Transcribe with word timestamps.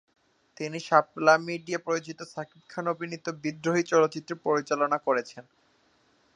তিনি 0.57 0.77
শাপলা 0.79 1.33
মিডিয়া 1.47 1.79
প্রযোজিত 1.79 2.19
শাকিব 2.33 2.61
খান 2.69 2.85
অভিনীত 2.87 3.25
"বিদ্রোহী" 3.43 3.83
চলচ্চিত্র 3.91 4.31
পরিচালনা 4.45 4.97
করেছেন। 5.07 5.43